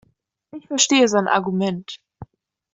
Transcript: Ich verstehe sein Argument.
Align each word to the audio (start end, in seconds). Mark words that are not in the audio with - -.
Ich 0.55 0.65
verstehe 0.65 1.07
sein 1.07 1.27
Argument. 1.27 1.97